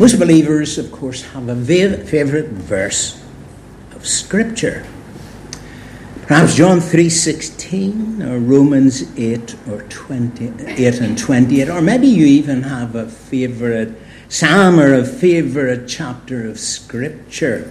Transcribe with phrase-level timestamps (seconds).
[0.00, 3.22] Most believers, of course, have a favorite verse
[3.94, 4.86] of Scripture.
[6.22, 12.62] Perhaps John 3.16 or Romans 8 or 20, 8 and 28, or maybe you even
[12.62, 13.92] have a favorite
[14.30, 17.70] psalm or a favorite chapter of Scripture.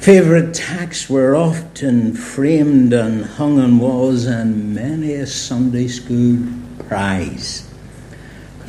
[0.00, 6.42] Favorite texts were often framed and hung on walls, and many a Sunday school
[6.88, 7.69] prize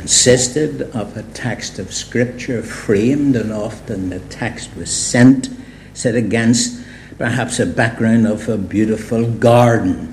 [0.02, 5.48] consisted of a text of Scripture framed, and often the text was sent,
[5.94, 6.84] set against
[7.20, 10.12] perhaps a background of a beautiful garden.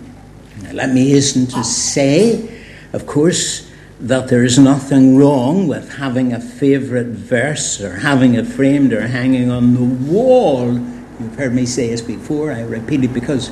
[0.61, 2.63] Now, let me hasten to say,
[2.93, 3.71] of course,
[4.01, 9.09] that there is nothing wrong with having a favourite verse or having it framed or
[9.09, 10.75] hanging on the wall.
[11.19, 13.51] You've heard me say this before, I repeat it because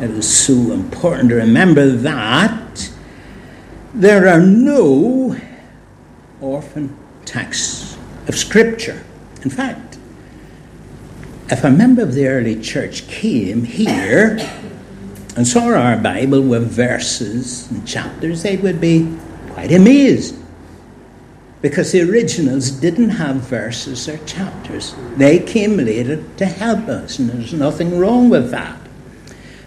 [0.00, 2.88] it is so important to remember that
[3.92, 5.36] there are no
[6.42, 7.96] orphan texts
[8.28, 9.02] of Scripture.
[9.42, 9.98] In fact,
[11.50, 14.38] if a member of the early church came here
[15.36, 19.16] and saw our Bible with verses and chapters, they would be
[19.50, 20.36] quite amazed.
[21.60, 24.96] Because the originals didn't have verses or chapters.
[25.16, 28.80] They came later to help us, and there's nothing wrong with that.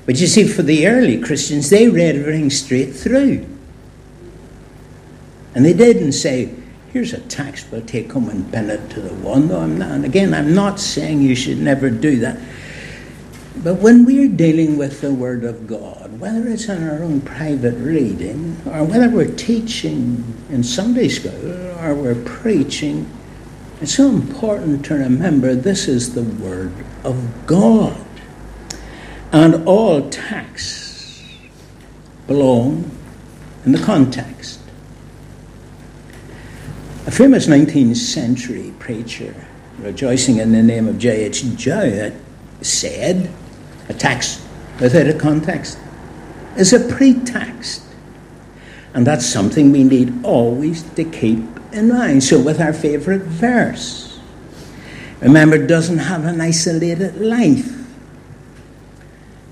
[0.05, 3.45] But you see, for the early Christians, they read everything straight through.
[5.55, 6.53] And they didn't say,
[6.95, 9.35] here's a text, we'll take home and pin it to the wall.
[9.35, 9.91] No, I'm not.
[9.91, 12.39] And again, I'm not saying you should never do that.
[13.61, 17.73] But when we're dealing with the Word of God, whether it's in our own private
[17.73, 21.51] reading, or whether we're teaching in Sunday school,
[21.83, 23.11] or we're preaching,
[23.81, 26.71] it's so important to remember this is the Word
[27.03, 28.05] of God.
[29.33, 31.25] And all texts
[32.25, 32.89] belong
[33.65, 34.61] in the context.
[37.15, 39.33] Famous 19th century preacher,
[39.79, 41.45] rejoicing in the name of J.H.
[41.55, 42.13] Jowett,
[42.59, 43.31] said,
[43.87, 44.41] A text
[44.81, 45.79] without a context
[46.57, 47.83] is a pretext.
[48.93, 51.39] And that's something we need always to keep
[51.71, 52.21] in mind.
[52.21, 54.19] So, with our favourite verse,
[55.21, 57.87] remember, it doesn't have an isolated life.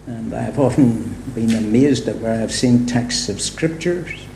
[0.07, 4.28] And I've often been amazed at where I've seen texts of scriptures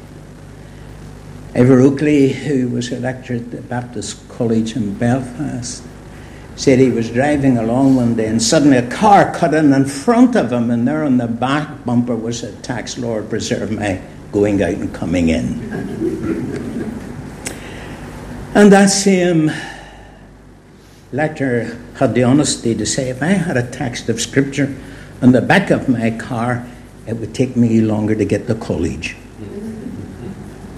[1.58, 5.84] Ivor Oakley, who was a lecturer at the Baptist College in Belfast,
[6.56, 10.36] said he was driving along one day and suddenly a car cut in in front
[10.36, 14.00] of him, and there on the back bumper was a text, Lord, preserve my
[14.32, 15.74] going out and coming in.
[18.54, 19.50] and that same
[21.12, 24.78] lecturer had the honesty to say, if I had a text of Scripture
[25.24, 26.68] on the back of my car,
[27.08, 29.16] it would take me longer to get to college.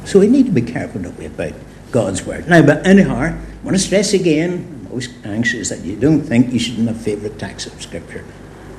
[0.09, 1.53] So we need to be careful, don't we, about
[1.92, 2.50] God's word.
[2.50, 6.52] Now, but anyhow, I want to stress again, I'm always anxious that you don't think
[6.52, 8.25] you shouldn't have favourite text of Scripture.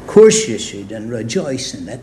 [0.01, 2.01] Of course you should, and rejoice in it.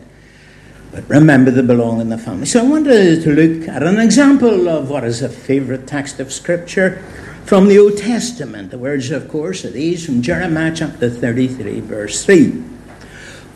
[0.92, 2.46] But remember they belong in the family.
[2.46, 6.32] So I wanted to look at an example of what is a favourite text of
[6.32, 7.04] Scripture
[7.44, 8.70] from the Old Testament.
[8.70, 12.77] The words, of course, are these from Jeremiah chapter 33, verse 3.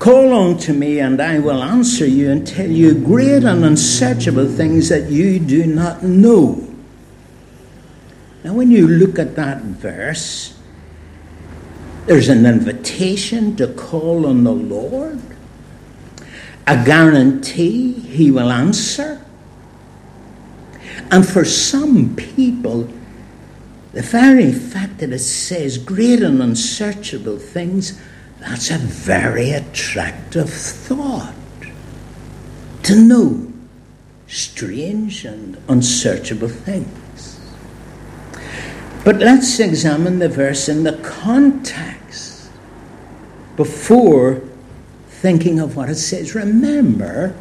[0.02, 4.88] Call unto me, and I will answer you and tell you great and unsearchable things
[4.88, 6.74] that you do not know.
[8.42, 10.58] Now, when you look at that verse,
[12.06, 15.20] there's an invitation to call on the Lord,
[16.66, 19.24] a guarantee He will answer.
[21.12, 22.88] And for some people,
[23.92, 28.02] the very fact that it says great and unsearchable things
[28.42, 31.34] that's a very attractive thought.
[32.84, 33.52] To know
[34.26, 37.38] strange and unsearchable things.
[39.04, 42.50] But let's examine the verse in the context
[43.56, 44.42] before
[45.08, 46.34] thinking of what it says.
[46.34, 47.34] Remember,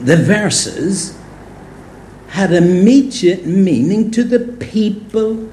[0.00, 1.18] the verses
[2.28, 5.52] had immediate meaning to the people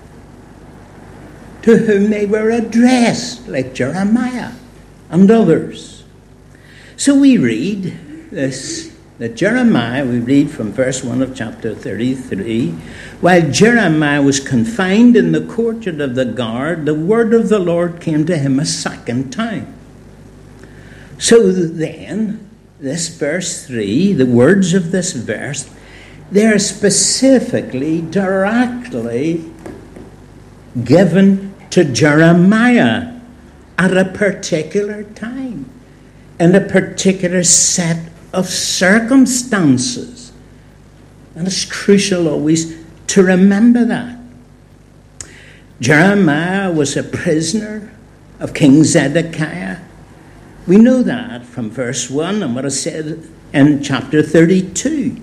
[1.68, 4.54] to whom they were addressed, like Jeremiah
[5.10, 6.06] and others.
[6.96, 12.69] So we read this that Jeremiah, we read from verse 1 of chapter 33,
[13.19, 18.00] while Jeremiah was confined in the courtyard of the guard, the word of the Lord
[18.00, 19.74] came to him a second time.
[21.18, 22.48] So then,
[22.80, 25.69] this verse 3, the words of this verse,
[26.31, 29.52] they're specifically, directly
[30.84, 33.19] given to Jeremiah
[33.78, 35.69] at a particular time,
[36.40, 40.31] in a particular set of circumstances.
[41.36, 42.75] And it's crucial always
[43.08, 44.18] to remember that.
[45.80, 47.94] Jeremiah was a prisoner
[48.40, 49.80] of King Zedekiah.
[50.66, 55.22] We know that from verse 1 and what is said in chapter 32.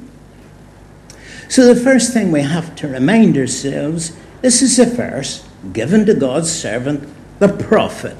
[1.48, 6.14] So, the first thing we have to remind ourselves this is a verse given to
[6.14, 7.08] God's servant,
[7.38, 8.16] the prophet,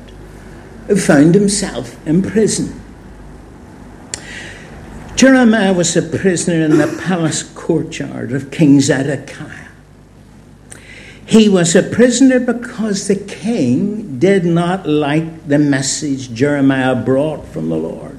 [0.87, 2.81] who found himself in prison.
[5.17, 9.69] Jeremiah was a prisoner in the palace courtyard of King Zedekiah.
[11.27, 17.71] He was a prisoner because the king did not like the message Jeremiah brought from
[17.71, 18.19] the Lord.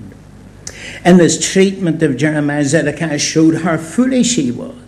[1.04, 4.85] And his treatment of Jeremiah, Zedekiah showed how foolish he was.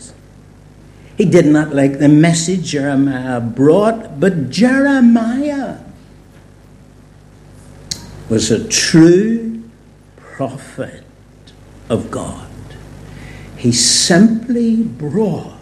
[1.18, 5.80] He did not like the message Jeremiah brought, but Jeremiah
[8.30, 9.64] was a true
[10.16, 11.04] prophet
[11.90, 12.48] of God.
[13.56, 15.58] He simply brought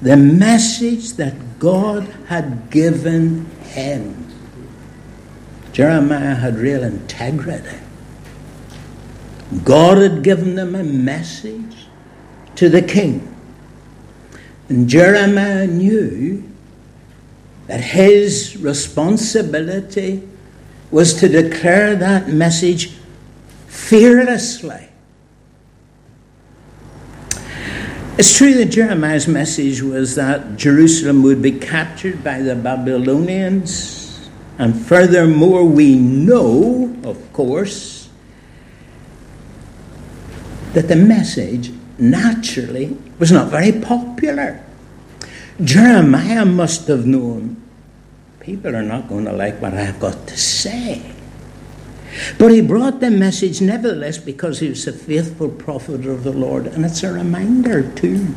[0.00, 4.26] the message that God had given him.
[5.72, 7.80] Jeremiah had real integrity.
[9.62, 11.86] God had given them a message
[12.56, 13.33] to the king.
[14.68, 16.42] And Jeremiah knew
[17.66, 20.26] that his responsibility
[20.90, 22.92] was to declare that message
[23.66, 24.88] fearlessly.
[28.16, 34.30] It's true that Jeremiah's message was that Jerusalem would be captured by the Babylonians.
[34.56, 38.08] And furthermore, we know, of course,
[40.74, 44.64] that the message naturally was not very popular.
[45.62, 47.62] Jeremiah must have known
[48.44, 51.02] people are not going to like what I've got to say.
[52.38, 56.66] But he brought the message nevertheless because he was a faithful prophet of the Lord.
[56.66, 58.34] And it's a reminder, too,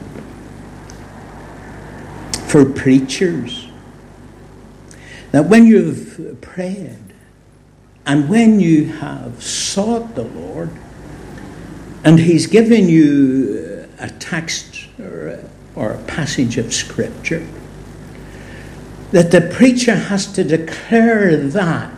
[2.47, 3.67] for preachers
[5.31, 6.97] that when you've prayed
[8.05, 10.71] and when you have sought the Lord
[12.03, 13.66] and he's given you
[13.99, 17.47] a text or a, or a passage of Scripture,
[19.11, 21.89] that the preacher has to declare that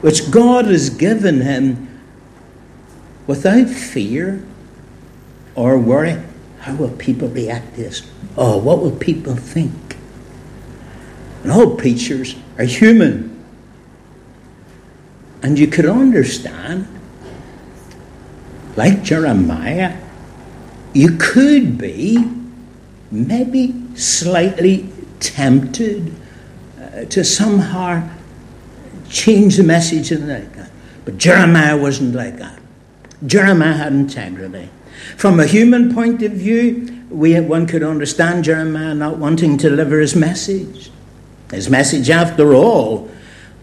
[0.00, 2.00] which God has given him
[3.26, 4.44] without fear
[5.54, 6.22] or worry.
[6.60, 8.10] How will people react to this?
[8.36, 9.96] Oh, what will people think?
[11.42, 13.44] And all preachers are human.
[15.42, 16.88] And you could understand,
[18.76, 19.96] like Jeremiah,
[20.96, 22.24] you could be
[23.10, 24.88] maybe slightly
[25.20, 26.14] tempted
[26.80, 28.08] uh, to somehow
[29.08, 30.70] change the message and like that.
[31.04, 32.58] But Jeremiah wasn't like that.
[33.26, 34.70] Jeremiah had integrity.
[35.16, 40.00] From a human point of view, we, one could understand Jeremiah not wanting to deliver
[40.00, 40.90] his message.
[41.50, 43.10] His message, after all,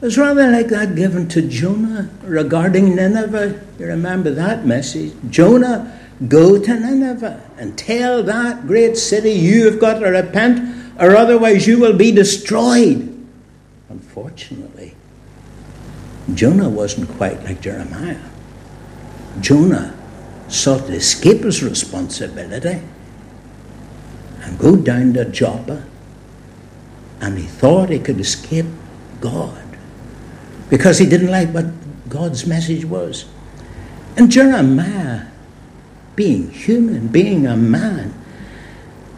[0.02, 3.60] was rather like that given to Jonah regarding Nineveh.
[3.80, 5.14] You remember that message?
[5.30, 11.16] Jonah, go to Nineveh and tell that great city you have got to repent, or
[11.16, 13.10] otherwise you will be destroyed.
[13.90, 14.96] Unfortunately,
[16.34, 18.30] Jonah wasn't quite like Jeremiah.
[19.40, 19.98] Jonah
[20.48, 22.82] sought to escape his responsibility
[24.42, 25.84] and go down to Joppa,
[27.20, 28.66] and he thought he could escape
[29.20, 29.64] God
[30.70, 31.66] because he didn't like what
[32.10, 33.26] God's message was.
[34.16, 35.28] And Jeremiah,
[36.16, 38.14] being human, being a man,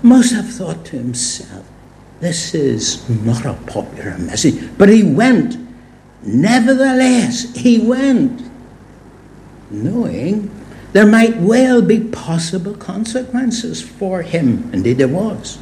[0.01, 1.67] must have thought to himself,
[2.19, 4.69] this is not a popular message.
[4.77, 5.57] But he went
[6.25, 8.41] Nevertheless, he went,
[9.69, 10.49] knowing
[10.91, 14.71] there might well be possible consequences for him.
[14.73, 15.59] Indeed, there was.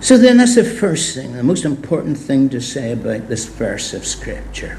[0.00, 3.92] So then, that's the first thing, the most important thing to say about this verse
[3.92, 4.78] of Scripture.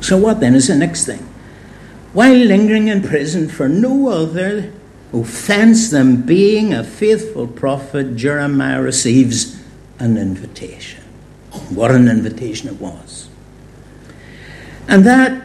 [0.00, 1.26] So, what then is the next thing?
[2.14, 4.72] While lingering in prison for no other
[5.12, 9.60] offense than being a faithful prophet, Jeremiah receives
[9.98, 11.02] an invitation.
[11.70, 13.28] What an invitation it was.
[14.86, 15.42] And that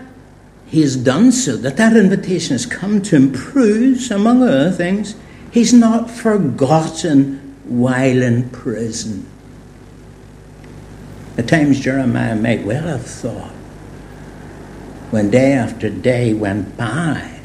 [0.68, 5.16] he has done so, that that invitation has come to him proves, among other things,
[5.52, 9.26] he's not forgotten while in prison.
[11.36, 13.54] At times Jeremiah might well have thought,
[15.12, 17.40] when day after day went by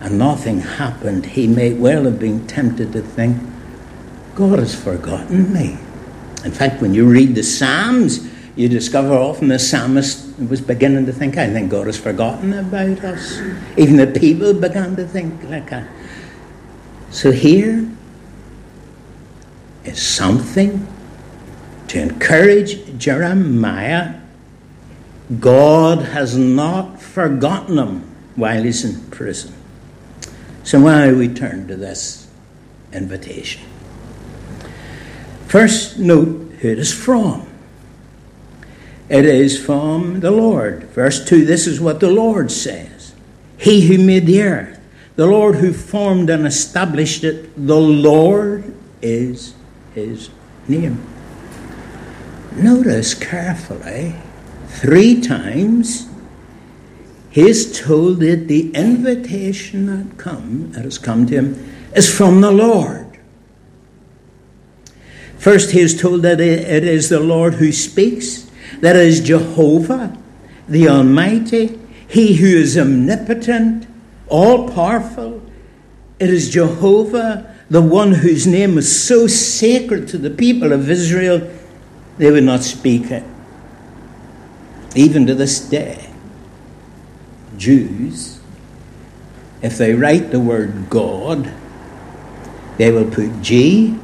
[0.00, 3.36] and nothing happened, he may well have been tempted to think,
[4.34, 5.78] God has forgotten me.
[6.44, 11.12] In fact, when you read the Psalms, you discover often the psalmist was beginning to
[11.12, 13.38] think, I think God has forgotten about us.
[13.76, 15.86] Even the people began to think like that.
[17.10, 17.88] So here
[19.84, 20.86] is something
[21.88, 24.20] to encourage Jeremiah.
[25.40, 28.00] God has not forgotten him
[28.36, 29.54] while he's in prison.
[30.62, 32.28] So why we turn to this
[32.92, 33.62] invitation?
[35.46, 37.46] First, note who it is from.
[39.08, 40.84] It is from the Lord.
[40.84, 43.14] Verse 2 this is what the Lord says
[43.56, 44.80] He who made the earth,
[45.14, 49.54] the Lord who formed and established it, the Lord is
[49.94, 50.30] his
[50.66, 51.04] name.
[52.56, 54.16] Notice carefully,
[54.68, 56.08] three times
[57.30, 62.40] he is told that the invitation that come that has come to him is from
[62.40, 63.18] the Lord.
[65.36, 70.16] First, he is told that it is the Lord who speaks, that is Jehovah,
[70.66, 73.86] the Almighty, He who is omnipotent,
[74.28, 75.42] all powerful.
[76.18, 81.48] It is Jehovah, the one whose name is so sacred to the people of Israel,
[82.16, 83.24] they would not speak it.
[84.96, 86.08] Even to this day,
[87.58, 88.40] Jews,
[89.60, 91.52] if they write the word God,
[92.78, 93.98] they will put G,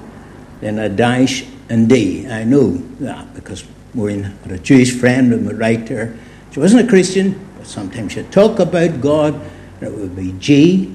[0.60, 2.28] then a dash, and D.
[2.28, 6.18] I know that because we had a Jewish friend and would write to her.
[6.50, 9.34] She wasn't a Christian, but sometimes she'd talk about God,
[9.80, 10.94] and it would be G,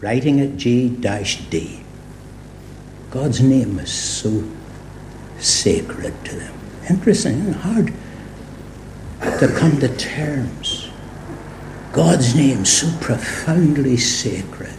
[0.00, 1.80] writing it G dash D.
[3.10, 4.44] God's name is so
[5.38, 6.54] sacred to them.
[6.88, 7.92] Interesting and hard
[9.20, 10.90] to come to terms.
[11.92, 14.74] God's name so profoundly sacred,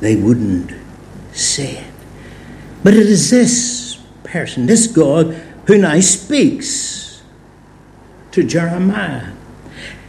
[0.00, 0.72] they wouldn't
[1.32, 1.92] say it.
[2.82, 5.34] But it is this person, this God,
[5.66, 7.22] who now speaks
[8.32, 9.32] to Jeremiah.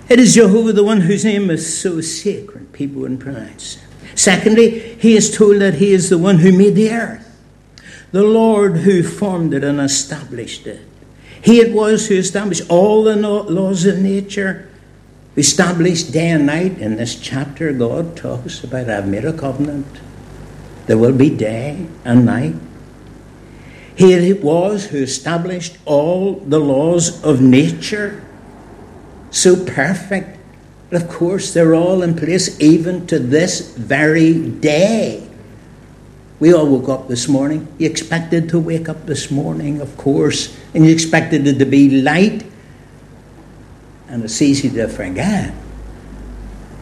[0.10, 3.84] It is Jehovah, the one whose name is so sacred, people wouldn't pronounce it.
[4.20, 7.40] Secondly, he is told that he is the one who made the earth,
[8.12, 10.82] the Lord who formed it and established it.
[11.46, 14.68] He it was who established all the laws of nature,
[15.38, 16.80] established day and night.
[16.80, 19.86] In this chapter, God talks about I've made a covenant.
[20.88, 22.56] There will be day and night.
[23.96, 28.26] He it was who established all the laws of nature,
[29.30, 30.36] so perfect
[30.90, 35.28] But of course, they're all in place even to this very day.
[36.40, 37.68] We all woke up this morning.
[37.78, 42.02] You expected to wake up this morning, of course, and you expected it to be
[42.02, 42.46] light.
[44.08, 45.54] And it's easy to forget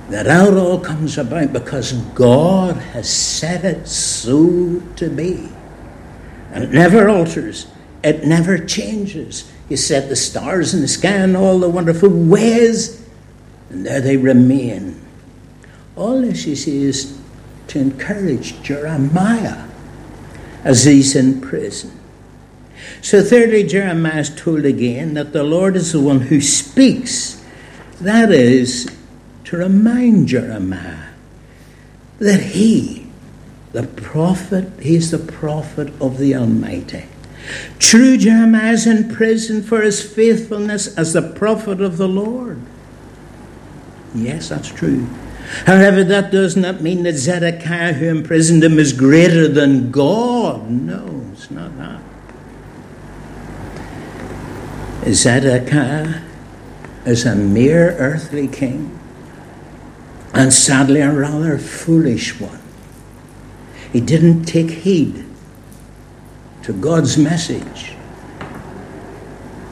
[0.10, 5.50] that out all comes about because God has set it so to be.
[6.51, 7.67] And it never alters,
[8.03, 9.51] it never changes.
[9.69, 13.03] He set the stars in the sky and all the wonderful ways
[13.74, 15.01] and there they remain.
[15.95, 17.19] All this, you see, is
[17.67, 19.67] to encourage Jeremiah
[20.63, 22.00] as he's in prison.
[23.01, 27.43] So, thirdly, Jeremiah is told again that the Lord is the one who speaks.
[28.00, 28.89] That is,
[29.46, 31.10] to remind Jeremiah
[32.20, 33.08] that he,
[33.72, 37.05] the prophet, he's the prophet of the Almighty.
[37.79, 42.62] True, Jeremiah is in prison for his faithfulness as the prophet of the Lord.
[44.15, 45.08] Yes, that's true.
[45.65, 50.69] However, that does not mean that Zedekiah, who imprisoned him, is greater than God.
[50.69, 52.01] No, it's not that.
[55.13, 56.21] Zedekiah
[57.05, 58.97] is a mere earthly king,
[60.33, 62.62] and sadly, a rather foolish one.
[63.91, 65.25] He didn't take heed
[66.63, 67.95] to God's message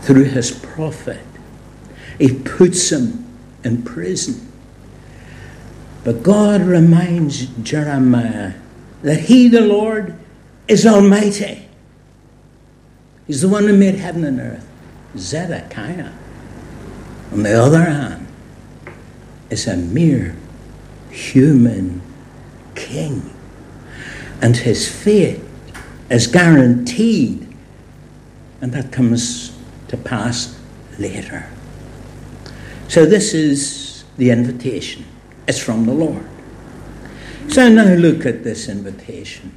[0.01, 1.25] through his prophet.
[2.19, 3.25] He puts him
[3.63, 4.50] in prison.
[6.03, 8.53] But God reminds Jeremiah
[9.03, 10.17] that He, the Lord,
[10.67, 11.67] is Almighty.
[13.27, 14.67] He's the one who made heaven and earth.
[15.17, 16.11] Zedekiah,
[17.31, 18.27] on the other hand,
[19.49, 20.35] is a mere
[21.09, 22.01] human
[22.75, 23.33] king.
[24.41, 25.39] And his fate
[26.09, 27.47] is guaranteed.
[28.61, 29.57] And that comes
[29.89, 30.59] to pass
[30.97, 31.49] later.
[32.87, 35.05] So this is the invitation.
[35.51, 36.25] It's from the Lord.
[37.49, 39.53] So now look at this invitation.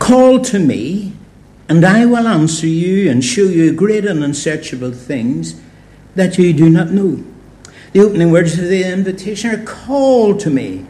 [0.00, 1.12] Call to me,
[1.68, 5.60] and I will answer you and show you great and unsearchable things
[6.16, 7.22] that you do not know.
[7.92, 10.84] The opening words of the invitation are call to me.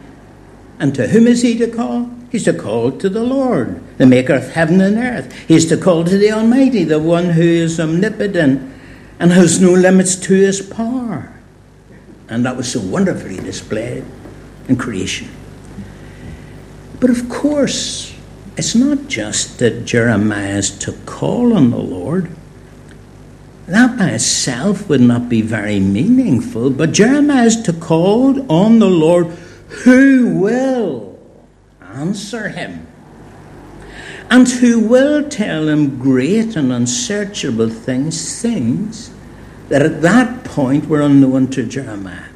[0.79, 2.09] And to whom is he to call?
[2.31, 5.31] He's to call to the Lord, the maker of heaven and earth.
[5.47, 8.73] He's to call to the Almighty, the one who is omnipotent
[9.19, 11.32] and has no limits to his power.
[12.29, 14.05] And that was so wonderfully displayed
[14.67, 15.29] in creation.
[16.99, 18.13] But of course,
[18.55, 22.29] it's not just that Jeremiah is to call on the Lord.
[23.67, 28.89] That by itself would not be very meaningful, but Jeremiah is to call on the
[28.89, 29.27] Lord
[29.83, 31.19] who will
[31.81, 32.87] answer him
[34.29, 39.12] and who will tell him great and unsearchable things, things
[39.69, 42.29] that at that point were unknown to Jeremiah.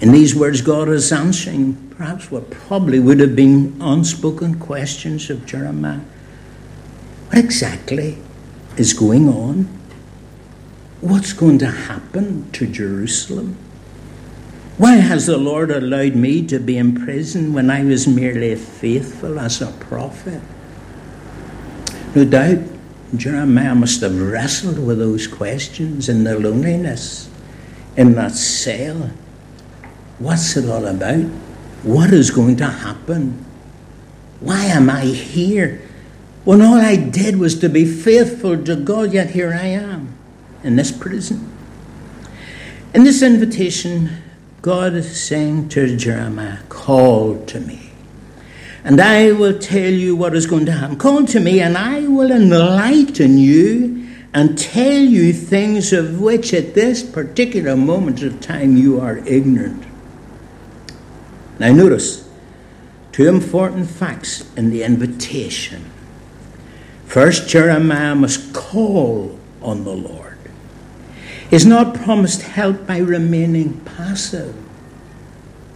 [0.00, 5.44] In these words, God is answering perhaps what probably would have been unspoken questions of
[5.44, 6.00] Jeremiah.
[7.28, 8.18] What exactly
[8.76, 9.64] is going on?
[11.00, 13.56] What's going to happen to Jerusalem?
[14.78, 19.40] Why has the Lord allowed me to be in prison when I was merely faithful
[19.40, 20.40] as a prophet?
[22.14, 22.77] No doubt
[23.16, 27.30] Jeremiah must have wrestled with those questions in the loneliness
[27.96, 29.10] in that cell.
[30.18, 31.24] What's it all about?
[31.82, 33.44] What is going to happen?
[34.40, 35.80] Why am I here?
[36.44, 40.16] When all I did was to be faithful to God, yet here I am
[40.62, 41.52] in this prison.
[42.94, 44.22] In this invitation,
[44.62, 47.87] God is saying to Jeremiah, Call to me,
[48.88, 50.96] and I will tell you what is going to happen.
[50.96, 56.72] Call to me, and I will enlighten you and tell you things of which at
[56.72, 59.84] this particular moment of time you are ignorant.
[61.58, 62.26] Now, notice
[63.12, 65.90] two important facts in the invitation.
[67.04, 70.38] First, Jeremiah must call on the Lord
[71.50, 74.56] is not promised help by remaining passive,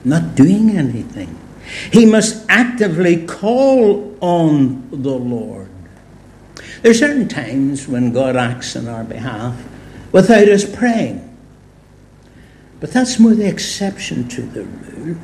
[0.03, 1.39] not doing anything.
[1.93, 5.69] He must actively call on the Lord.
[6.83, 9.57] There are certain times when God acts on our behalf
[10.11, 11.29] without us praying.
[12.81, 15.17] But that's more the exception to the rule.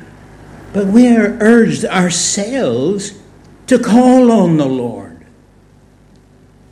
[0.71, 3.19] But we are urged ourselves
[3.67, 5.25] to call on the Lord.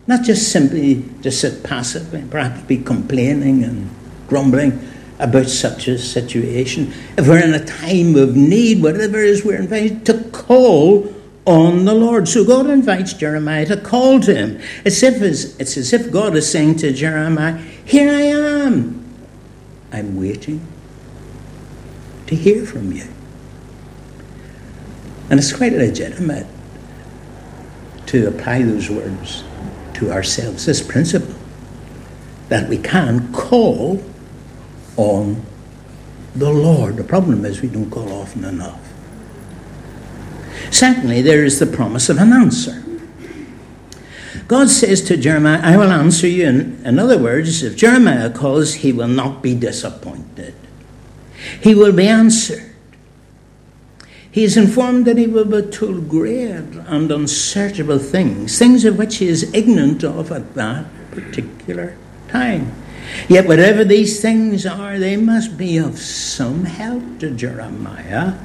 [0.07, 3.89] Not just simply to sit passively, perhaps be complaining and
[4.29, 4.79] grumbling
[5.19, 6.93] about such a situation.
[7.17, 11.13] If we're in a time of need, whatever it is, we're invited to call
[11.45, 12.27] on the Lord.
[12.27, 14.61] So God invites Jeremiah to call to him.
[14.85, 19.03] It's, if, it's as if God is saying to Jeremiah, Here I am.
[19.91, 20.65] I'm waiting
[22.27, 23.07] to hear from you.
[25.29, 26.47] And it's quite legitimate
[28.07, 29.43] to apply those words
[29.95, 31.35] to ourselves this principle
[32.49, 34.03] that we can call
[34.97, 35.45] on
[36.35, 36.97] the Lord.
[36.97, 38.81] The problem is we don't call often enough.
[40.71, 42.83] Secondly, there is the promise of an answer.
[44.47, 46.47] God says to Jeremiah, I will answer you.
[46.47, 50.55] In, in other words, if Jeremiah calls, he will not be disappointed.
[51.61, 52.63] He will be answered.
[54.31, 59.17] He is informed that he will be told great and unsearchable things, things of which
[59.17, 62.71] he is ignorant of at that particular time.
[63.27, 68.35] Yet, whatever these things are, they must be of some help to Jeremiah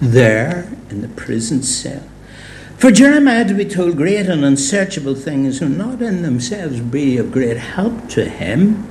[0.00, 2.02] there in the prison cell.
[2.76, 7.32] For Jeremiah to be told great and unsearchable things will not in themselves be of
[7.32, 8.86] great help to him,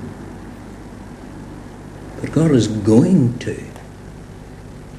[2.19, 3.74] but God is going to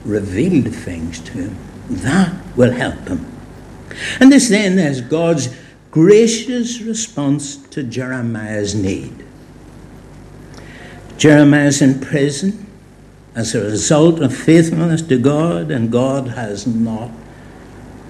[0.05, 1.57] revealed things to him.
[1.89, 3.27] That will help him.
[4.21, 5.55] And this then is God's
[5.91, 9.25] gracious response to Jeremiah's need.
[11.17, 12.67] Jeremiah's in prison
[13.35, 17.11] as a result of faithfulness to God, and God has not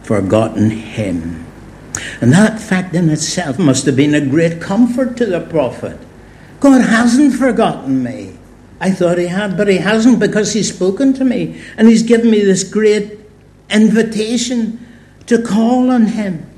[0.03, 1.47] forgotten him.
[2.21, 5.99] And that fact in itself must have been a great comfort to the prophet.
[6.61, 8.37] God hasn't forgotten me.
[8.81, 12.31] I thought he had, but he hasn't because he's spoken to me and he's given
[12.31, 13.19] me this great
[13.71, 14.85] invitation
[15.27, 16.51] to call on him.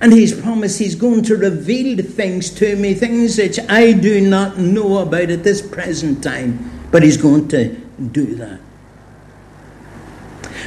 [0.00, 4.58] And he's promised he's going to reveal things to me, things which I do not
[4.58, 7.74] know about at this present time, but he's going to
[8.12, 8.60] do that.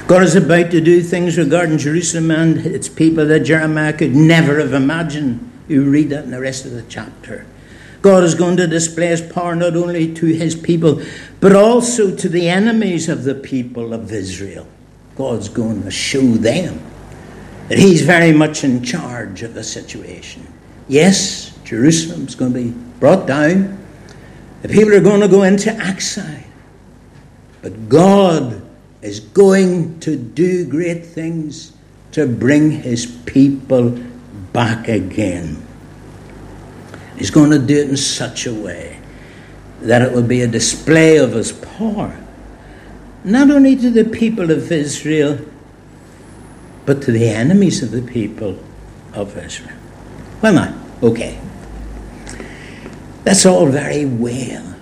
[0.08, 4.60] God is about to do things regarding Jerusalem and its people that Jeremiah could never
[4.60, 5.52] have imagined.
[5.68, 7.46] You read that in the rest of the chapter.
[8.02, 11.02] God is going to display his power not only to his people,
[11.42, 14.68] but also to the enemies of the people of Israel.
[15.18, 16.80] God's going to show them
[17.68, 20.48] that he's very much in charge of the situation.
[20.88, 23.78] Yes, Jerusalem's going to be brought down.
[24.62, 26.44] The people are going to go into exile.
[27.62, 28.62] But God
[29.02, 31.74] is going to do great things
[32.12, 33.90] to bring his people
[34.54, 35.66] back again.
[37.18, 39.00] He's going to do it in such a way
[39.82, 42.18] that it will be a display of his power,
[43.24, 45.40] not only to the people of Israel,
[46.88, 48.58] but to the enemies of the people
[49.14, 49.78] of Israel.
[50.42, 51.38] Well, now, okay.
[53.26, 54.74] That's all very well.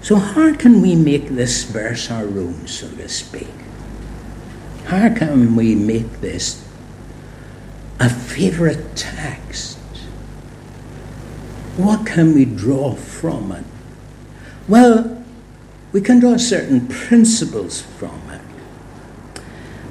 [0.00, 3.48] So, how can we make this verse our own, so to speak?
[4.84, 6.64] How can we make this
[7.98, 9.76] a favourite text?
[11.76, 13.64] What can we draw from it?
[14.68, 15.24] Well,
[15.90, 18.29] we can draw certain principles from it.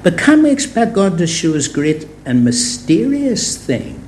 [0.02, 3.98] But can we expect God to show us great and mysterious things?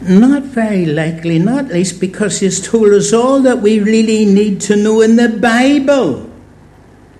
[0.00, 4.76] Not very likely, not least because He's told us all that we really need to
[4.76, 6.28] know in the Bible.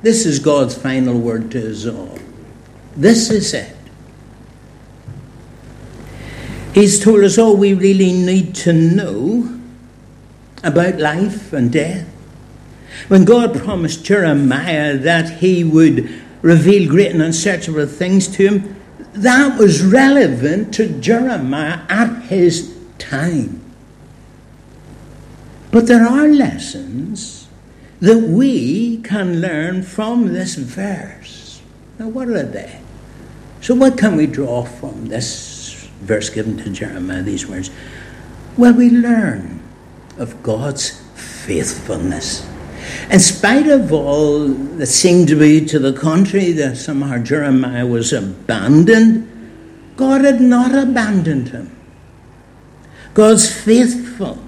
[0.02, 2.18] This is God's final word to us all.
[2.96, 3.76] This is it.
[6.74, 9.60] He's told us all we really need to know
[10.64, 12.08] about life and death.
[13.06, 18.76] When God promised Jeremiah that he would reveal great and unsearchable things to him,
[19.14, 23.60] that was relevant to Jeremiah at his time.
[25.70, 27.48] But there are lessons
[28.00, 31.62] that we can learn from this verse.
[31.98, 32.80] Now, what are they?
[33.60, 37.70] So, what can we draw from this verse given to Jeremiah, these words?
[38.56, 39.62] Well, we learn
[40.18, 42.46] of God's faithfulness.
[43.10, 48.12] In spite of all that seemed to be to the contrary, that somehow Jeremiah was
[48.12, 49.28] abandoned,
[49.96, 51.76] God had not abandoned him.
[53.14, 54.38] God's faithful.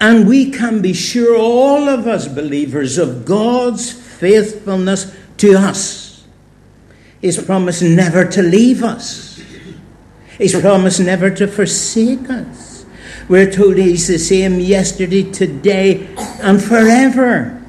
[0.00, 6.24] And we can be sure, all of us believers, of God's faithfulness to us.
[7.20, 9.42] His promise never to leave us,
[10.36, 12.73] His promise never to forsake us.
[13.28, 16.08] We're told He's the same yesterday, today,
[16.40, 17.62] and forever.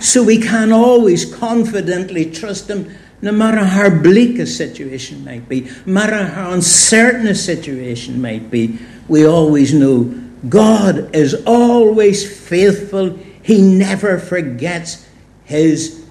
[0.00, 5.62] So we can always confidently trust Him, no matter how bleak a situation might be,
[5.86, 8.78] no matter how uncertain a situation might be.
[9.08, 10.04] We always know
[10.48, 13.18] God is always faithful.
[13.42, 15.06] He never forgets
[15.44, 16.04] His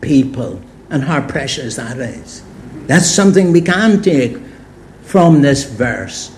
[0.00, 0.60] people.
[0.90, 2.42] And how precious that is.
[2.86, 4.36] That's something we can take
[5.02, 6.36] from this verse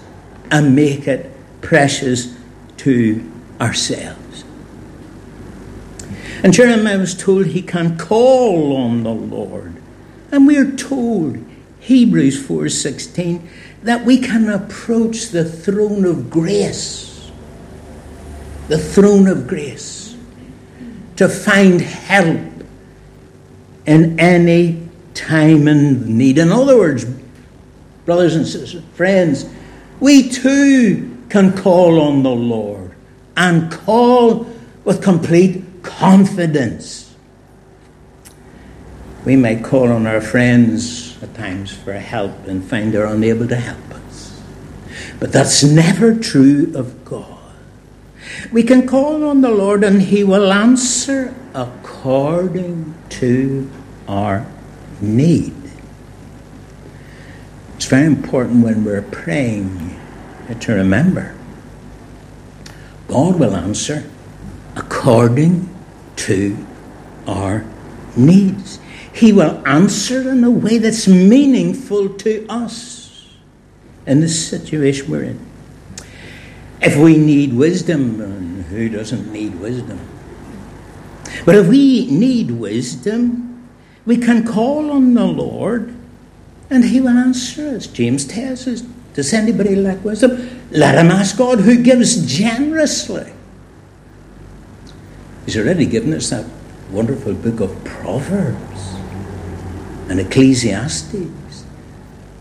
[0.52, 1.33] and make it
[1.64, 2.36] precious
[2.76, 3.28] to
[3.60, 4.44] ourselves.
[6.44, 9.74] And Jeremiah was told he can call on the Lord.
[10.30, 11.38] And we're told,
[11.80, 13.40] Hebrews 4:16,
[13.82, 17.30] that we can approach the throne of grace.
[18.68, 20.14] The throne of grace.
[21.16, 22.40] To find help
[23.86, 26.38] in any time and need.
[26.38, 27.06] In other words,
[28.04, 29.46] brothers and sisters, friends,
[30.00, 32.94] we too can call on the Lord
[33.36, 34.46] and call
[34.84, 37.12] with complete confidence.
[39.24, 43.56] We may call on our friends at times for help and find they're unable to
[43.56, 44.40] help us.
[45.18, 47.56] But that's never true of God.
[48.52, 53.68] We can call on the Lord and He will answer according to
[54.06, 54.46] our
[55.00, 55.56] need.
[57.74, 59.93] It's very important when we're praying
[60.60, 61.34] to remember.
[63.08, 64.04] God will answer
[64.76, 65.68] according
[66.16, 66.66] to
[67.26, 67.64] our
[68.16, 68.78] needs.
[69.12, 73.28] He will answer in a way that's meaningful to us
[74.06, 75.46] in the situation we're in.
[76.80, 80.00] If we need wisdom, who doesn't need wisdom?
[81.44, 83.68] But if we need wisdom,
[84.04, 85.94] we can call on the Lord
[86.70, 87.86] and He will answer us.
[87.86, 88.82] James tells us
[89.14, 90.60] does anybody lack wisdom?
[90.70, 93.32] Let him ask God who gives generously.
[95.46, 96.44] He's already given us that
[96.90, 98.94] wonderful book of Proverbs
[100.08, 101.64] and Ecclesiastes,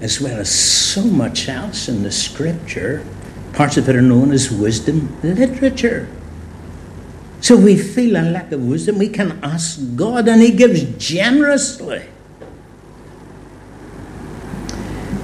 [0.01, 3.05] as well as so much else in the scripture.
[3.53, 6.09] Parts of it are known as wisdom literature.
[7.39, 12.07] So we feel a lack of wisdom, we can ask God, and He gives generously.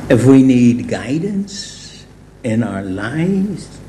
[0.10, 2.04] If we need guidance
[2.44, 3.80] in our lives,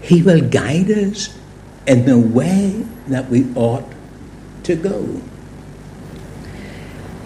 [0.00, 1.36] He will guide us
[1.84, 3.90] in the way that we ought
[4.62, 5.20] to go.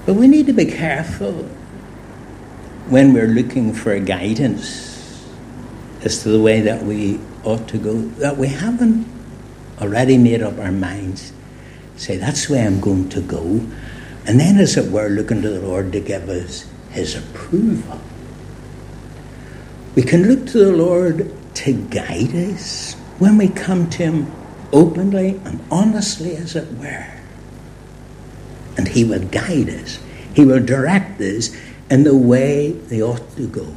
[0.07, 1.45] But we need to be careful
[2.89, 5.27] when we're looking for guidance
[6.03, 9.07] as to the way that we ought to go, that we haven't
[9.79, 11.35] already made up our minds.
[11.97, 13.61] Say, that's the way I'm going to go.
[14.25, 18.01] And then, as it were, looking to the Lord to give us His approval.
[19.99, 24.33] We can look to the Lord to guide us when we come to Him
[24.73, 27.13] openly and honestly, as it were.
[28.77, 29.99] And He will guide us.
[30.35, 31.51] He will direct us
[31.91, 33.75] in the way they ought to go.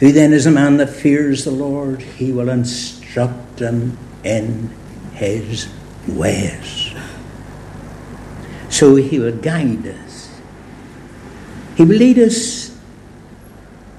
[0.00, 2.02] Who then is a man that fears the Lord?
[2.02, 4.68] He will instruct him in
[5.14, 5.72] his
[6.06, 6.92] ways.
[8.68, 10.38] So he will guide us.
[11.78, 12.61] He will lead us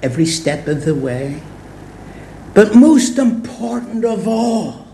[0.04, 1.42] every step of the way.
[2.54, 4.86] But most important of all,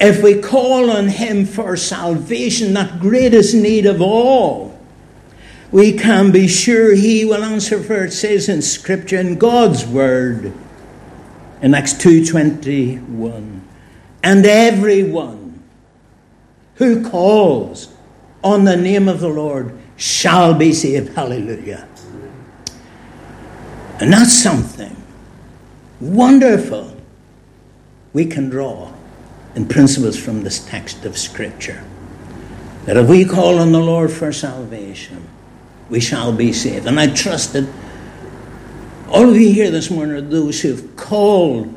[0.00, 4.78] if we call on Him for salvation, that greatest need of all,
[5.70, 10.52] we can be sure He will answer for it says in Scripture, in God's Word,
[11.60, 13.60] in Acts 2.21,
[14.22, 15.62] and everyone
[16.76, 17.92] who calls
[18.42, 21.14] on the name of the Lord shall be saved.
[21.14, 21.88] Hallelujah.
[24.02, 24.96] And that's something
[26.00, 26.96] wonderful
[28.12, 28.92] we can draw
[29.54, 31.84] in principles from this text of Scripture.
[32.84, 35.28] That if we call on the Lord for salvation,
[35.88, 36.88] we shall be saved.
[36.88, 37.72] And I trust that
[39.08, 41.72] all of you here this morning are those who have called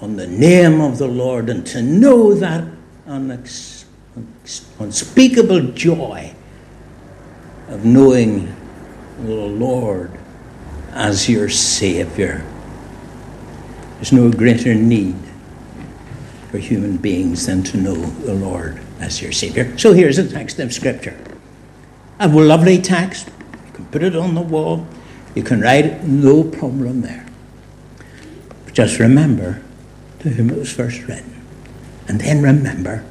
[0.00, 2.66] on the name of the Lord and to know that
[4.80, 6.34] unspeakable joy
[7.68, 8.52] of knowing
[9.20, 10.10] the Lord
[10.94, 12.44] as your Savior.
[13.96, 15.16] There's no greater need
[16.50, 19.76] for human beings than to know the Lord as your Savior.
[19.76, 21.18] So here's a text of Scripture.
[22.20, 23.28] A lovely text.
[23.66, 24.86] You can put it on the wall.
[25.34, 27.26] You can write it, no problem there.
[28.64, 29.60] But just remember
[30.20, 31.42] to whom it was first written.
[32.06, 33.04] And then remember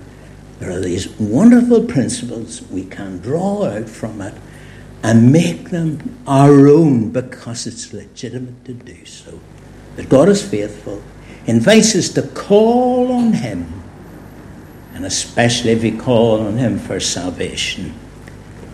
[0.60, 4.34] there are these wonderful principles we can draw out from it
[5.04, 9.38] and make them our own because it's legitimate to do so
[9.98, 11.04] that God is faithful,
[11.46, 13.84] invites us to call on Him,
[14.94, 17.94] and especially if we call on Him for salvation,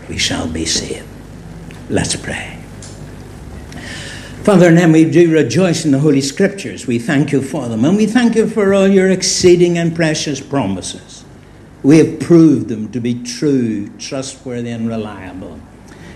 [0.07, 1.07] we shall be saved.
[1.89, 2.57] Let's pray.
[4.43, 6.87] Father, in and we do rejoice in the Holy Scriptures.
[6.87, 10.39] We thank you for them, and we thank you for all your exceeding and precious
[10.39, 11.25] promises.
[11.81, 15.59] We have proved them to be true, trustworthy, and reliable.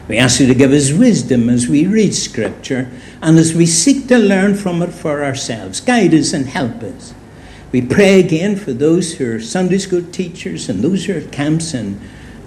[0.07, 4.07] We ask you to give us wisdom as we read Scripture and as we seek
[4.09, 5.79] to learn from it for ourselves.
[5.79, 7.13] Guide us and help us.
[7.71, 11.31] We pray again for those who are Sunday school teachers and those who are at
[11.31, 12.01] camps and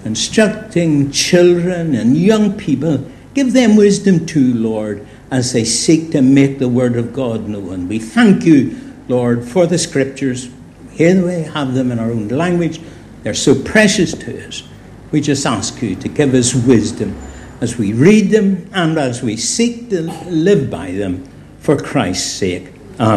[0.05, 3.09] instructing children and young people.
[3.33, 7.87] Give them wisdom too, Lord, as they seek to make the Word of God known.
[7.87, 10.49] We thank you, Lord, for the Scriptures.
[10.91, 12.79] Here we have them in our own language.
[13.23, 14.63] They're so precious to us.
[15.11, 17.17] We just ask you to give us wisdom
[17.61, 21.25] as we read them and as we seek to live by them
[21.59, 22.76] for Christ's sake.